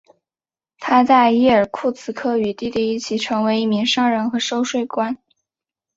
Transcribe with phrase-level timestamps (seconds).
[0.79, 5.15] 他在伊尔库茨克与弟弟一起成为一名商人和收税官。